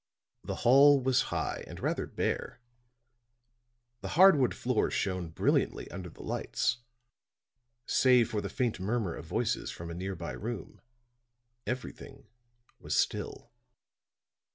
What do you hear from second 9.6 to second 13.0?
from a near by room, everything was